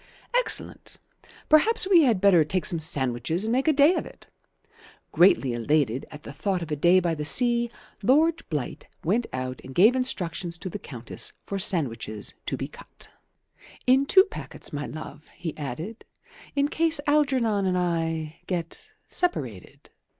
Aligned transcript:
"Excellent. 0.35 0.97
Perhaps 1.47 1.87
we 1.87 2.01
had 2.05 2.19
better 2.19 2.43
take 2.43 2.65
some 2.65 2.79
sandwiches 2.79 3.45
and 3.45 3.51
make 3.51 3.67
a 3.67 3.71
day 3.71 3.93
of 3.93 4.03
it." 4.03 4.25
Greatly 5.11 5.53
elated 5.53 6.07
at 6.09 6.23
the 6.23 6.33
thought 6.33 6.63
of 6.63 6.71
a 6.71 6.75
day 6.75 6.99
by 6.99 7.13
the 7.13 7.23
sea, 7.23 7.69
Lord 8.01 8.41
Blight 8.49 8.87
went 9.03 9.27
out 9.31 9.61
and 9.63 9.75
gave 9.75 9.95
instructions 9.95 10.57
to 10.57 10.71
the 10.71 10.79
Countess 10.79 11.33
for 11.45 11.59
sandwiches 11.59 12.33
to 12.47 12.57
be 12.57 12.67
cut. 12.67 13.09
"In 13.85 14.07
two 14.07 14.23
packets, 14.23 14.73
my 14.73 14.87
love," 14.87 15.27
he 15.35 15.55
added, 15.55 16.03
"in 16.55 16.67
case 16.67 16.99
Algernon 17.05 17.67
and 17.67 17.77
I 17.77 18.39
get 18.47 18.81
separated." 19.07 19.91